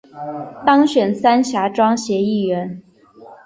[0.65, 2.81] 当选三峡庄协议员